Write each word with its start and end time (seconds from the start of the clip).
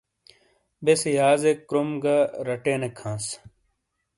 بیئسے 0.83 1.09
یازیک 1.19 1.59
کروم 1.69 1.89
گا 2.03 2.17
رٹینیک 2.47 2.95
ہانس۔ 3.03 3.25